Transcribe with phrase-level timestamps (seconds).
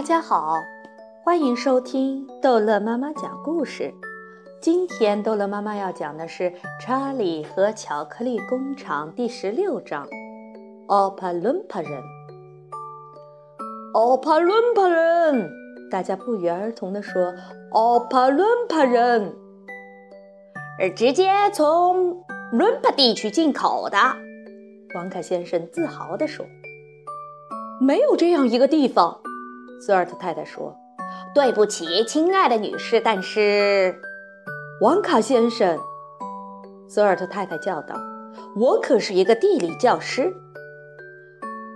[0.00, 0.54] 大家好，
[1.22, 3.92] 欢迎收听逗乐妈妈讲故事。
[4.58, 6.44] 今天逗乐妈妈要讲的是
[6.80, 10.08] 《查理和巧克力工厂》第十六章：
[10.86, 12.02] 奥帕伦帕人。
[13.92, 15.50] 奥帕伦帕人，
[15.90, 17.34] 大家不约而同地说
[17.72, 19.36] ：“奥帕伦帕人。”
[20.80, 23.98] 而直接从伦帕地区进口的，
[24.94, 26.46] 王凯先生自豪地说
[27.78, 29.20] ：“没有这样一个地方。”
[29.80, 30.76] 索尔特太太说
[31.34, 33.98] ：“对不起，亲爱的女士，但是，
[34.82, 35.78] 王卡先生。”
[36.86, 37.94] 索尔特太太叫道
[38.56, 40.30] ：“我可是一个地理教师。”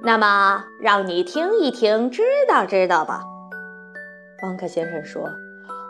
[0.00, 3.24] 那么，让你听一听，知道知道吧。”
[4.44, 5.28] 王卡先生说：“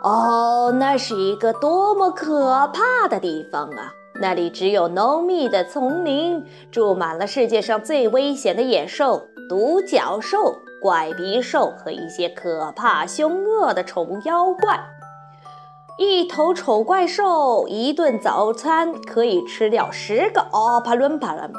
[0.01, 3.93] 哦，那是一个多么可怕的地方啊！
[4.19, 14.79] 那里只有浓密的丛林，住满了世界上最危险的野兽——独角兽。”怪鼻兽和一些可怕凶恶的丑妖怪。
[15.97, 21.51] 一头丑怪兽一顿早餐可以吃掉十个奥帕伦帕人，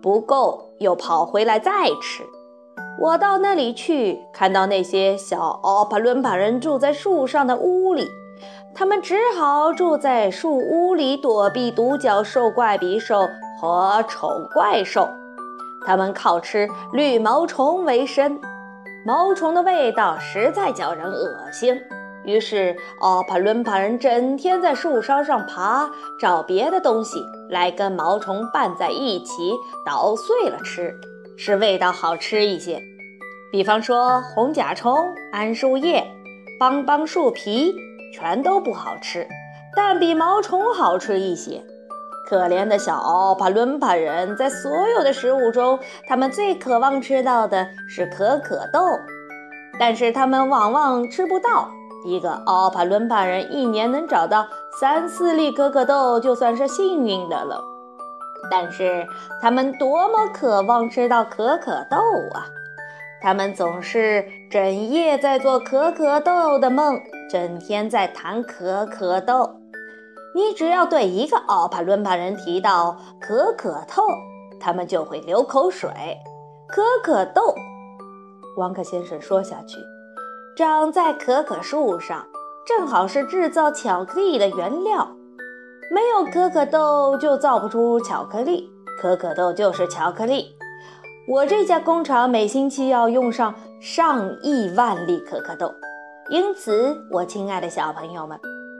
[0.00, 2.22] 不够又跑回来再吃。
[3.00, 8.08] 我到那里去，看到那些小奥帕伦帕人住在树上的屋里，
[8.72, 13.28] 他们只好住在树屋里躲避独角兽、怪鼻兽
[13.60, 15.08] 和丑怪兽。
[15.84, 18.40] 他们靠吃绿毛虫为生，
[19.04, 21.80] 毛虫的味道实在叫人恶心。
[22.24, 29.52] 于是，奥帕伦帕人整天在树梢上爬，找别的东西来跟毛虫拌在一起，
[29.84, 30.94] 捣碎了吃，
[31.36, 32.80] 使味道好吃一些。
[33.52, 34.96] 比方说，红甲虫、
[35.34, 36.02] 桉树叶、
[36.58, 37.74] 邦邦树皮，
[38.14, 39.28] 全都不好吃，
[39.76, 41.62] 但比毛虫好吃一些。
[42.34, 48.80] 可怜的小奥帕伦帕人，在所有的食物中，他们最渴望吃到的是可可豆，
[49.78, 51.68] 但是他们往往吃不到。
[52.04, 54.44] 一个奥帕伦帕人一年能找到
[54.80, 57.62] 三四粒可可豆，就算是幸运的了。
[58.50, 59.06] 但是
[59.40, 61.96] 他们多么渴望吃到可可豆
[62.34, 62.50] 啊！
[63.22, 67.00] 他们总是整夜在做可可豆的梦，
[67.30, 69.48] 整天在谈可可豆。
[70.34, 74.02] 你只要对一个奥帕伦巴人提到可可豆，
[74.58, 75.90] 他们就会流口水。
[76.66, 77.54] 可可豆，
[78.56, 79.78] 王克先生说下去，
[80.56, 82.26] 长在可可树上，
[82.66, 85.08] 正好是制造巧克力的原料。
[85.92, 88.68] 没有可可豆就造不出巧克力，
[89.00, 90.56] 可可豆就是巧克力。
[91.28, 95.72] 我这家工厂每星期要用上上亿万粒可可豆，
[96.28, 98.36] 因此，我亲爱的小朋友们。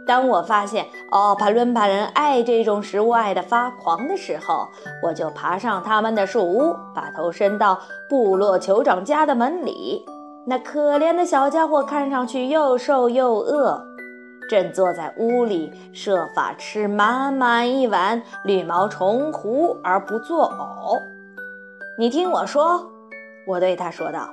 [0.07, 4.69] 当我发现奥帕伦帕人爱这种食物爱得发狂的时候，
[5.03, 7.79] 我就爬上他们的树屋，把头伸到
[8.09, 10.05] 部落酋长家的门里。
[10.47, 13.83] 那可怜的小家伙看上去又瘦又饿，
[14.51, 21.01] 正坐在屋里设法吃满满一碗绿毛虫糊而不作呕。
[21.99, 22.91] 你听我说，
[23.47, 24.29] 我对他说道。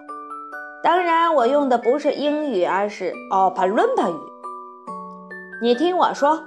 [0.84, 4.31] 当然，我用的不是英语，而是奥帕伦帕语。
[5.64, 6.42] 你听我说，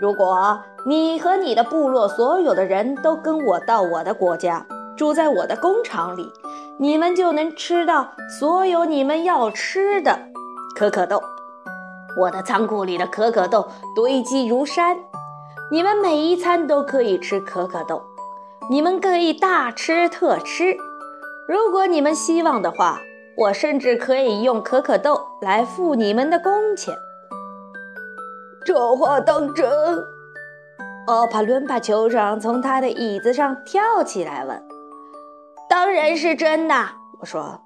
[0.00, 4.64] 如果你和你的部落所有的人都跟我到我的国家，
[4.96, 6.32] 住在我的工厂里，
[6.78, 8.08] 你们就能吃到
[8.40, 10.18] 所有你们要吃的
[10.74, 11.20] 可可豆。
[12.16, 14.96] 我的仓库里的可可豆堆积如山，
[15.70, 18.02] 你们每一餐都可以吃可可豆，
[18.70, 20.74] 你们可以大吃特吃。
[21.46, 22.98] 如果你们希望的话，
[23.36, 26.96] 我甚至可以用可可豆来付你们的工钱。
[28.68, 29.66] 这话当真？
[31.06, 34.62] 奥帕伦帕酋长从他的椅子上跳起来问
[35.70, 36.74] ：“当然是真的。”
[37.18, 37.58] 我说：“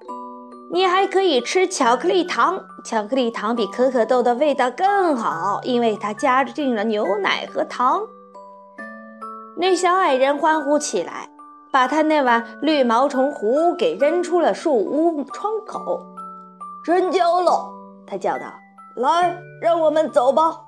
[0.71, 8.03] 你还可以吃巧克力糖，巧克力糖比可可豆的味道更好，因为它加进了牛奶和糖。”
[9.59, 11.29] 那小矮人欢呼起来，
[11.73, 16.07] 把他那碗绿毛虫糊给扔出了树屋窗口。
[16.85, 17.69] 真焦了，
[18.07, 18.45] 他叫道
[18.95, 20.61] ：“来，让我们走吧。”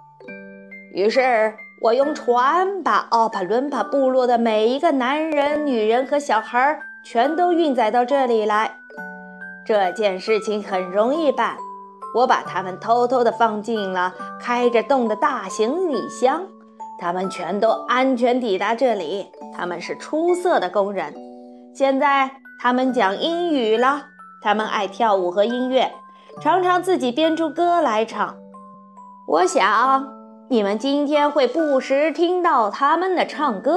[0.94, 8.70] 于是我用船把奥帕伦帕部落的每一个男人、女人和小孩全都运载到这里来。
[9.66, 11.56] 这件事情很容易办，
[12.14, 16.42] 我把他们偷偷地放进了开着洞的大行李箱。
[17.00, 19.26] 他们全都安全抵达这里。
[19.52, 21.12] 他们是出色的工人。
[21.74, 22.30] 现在
[22.60, 24.06] 他们讲英语了。
[24.40, 25.90] 他们爱跳舞和音乐，
[26.40, 28.36] 常常自己编出歌来唱。
[29.26, 30.13] 我想。
[30.54, 33.76] 你们今天会不时听到他们的唱歌，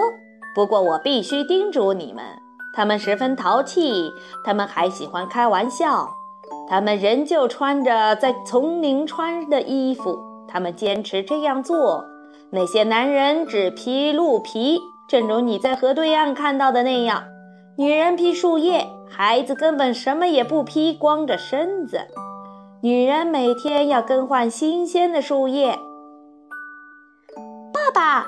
[0.53, 2.23] 不过我必须叮嘱你们，
[2.71, 4.11] 他们十分淘气，
[4.45, 6.07] 他们还喜欢开玩笑。
[6.69, 10.19] 他们仍旧穿着在丛林穿的衣服。
[10.47, 12.05] 他们坚持这样做。
[12.51, 14.79] 那些男人只披鹿皮，
[15.09, 17.23] 正如你在河对岸看到的那样；
[17.75, 22.01] 女人披树叶，孩子根本什么也不披，光着身子。
[22.81, 25.79] 女人每天要更换新鲜的树叶。
[27.97, 28.27] 爸，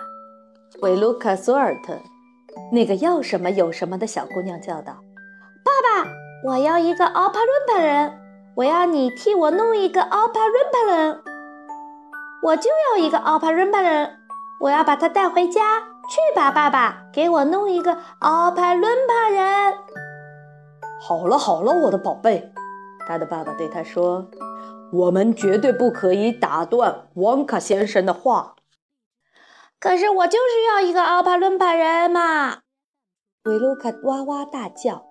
[0.81, 1.93] 维卢卡索尔特，
[2.71, 4.93] 那个要什么有什么的小姑娘叫道
[5.63, 6.09] ：“爸爸，
[6.43, 8.19] 我要一个奥帕伦帕人，
[8.55, 11.21] 我要你替我弄一个奥帕伦帕人。”
[12.41, 12.67] 我就
[12.97, 14.17] 要一个奥帕伦帕人，
[14.59, 15.61] 我要把他带回家。
[15.81, 19.75] 去吧，爸爸，给我弄一个奥帕伦帕人。
[20.99, 22.51] 好了好了，我的宝贝，
[23.07, 24.25] 他的爸爸对他说
[24.91, 28.55] ：“我们绝对不可以打断王卡先生的话。”
[29.79, 32.57] 可是我就是要一个奥帕伦巴人嘛！
[33.45, 35.05] 维卢卡哇哇大叫。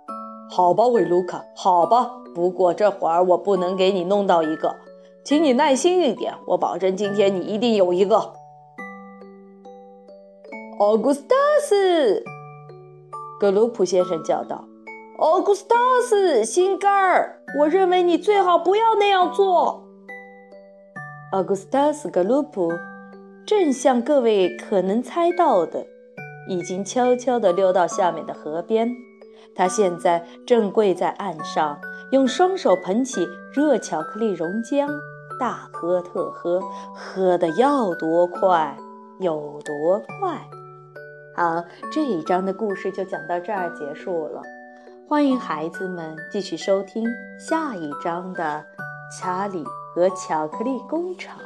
[0.50, 4.76] 好吧，维卢卡，好吧，不过这会儿我不能给你弄到一个。
[5.24, 8.34] 请你耐心一点，我保证今天你一定有一个。
[10.78, 12.22] 奥古斯塔斯，
[13.40, 14.66] 格鲁普先生叫道
[15.18, 15.76] ：“奥古斯塔
[16.06, 19.82] 斯，心肝儿，我认为你最好不要那样做。”
[21.32, 22.70] 奥古斯塔斯·格鲁普
[23.48, 25.86] 正像各位可能猜到的，
[26.50, 28.94] 已经悄悄地溜到下面的河边。
[29.54, 31.80] 他现在正跪在岸上，
[32.12, 34.86] 用双手捧起热巧克力溶浆。
[35.40, 36.60] 大喝特喝，
[36.94, 38.76] 喝的要多快
[39.18, 40.38] 有多快。
[41.34, 44.42] 好，这一章的故事就讲到这儿结束了。
[45.08, 47.02] 欢迎孩子们继续收听
[47.40, 48.62] 下一章的
[49.18, 49.64] 《查理
[49.94, 51.38] 和巧克力工厂》。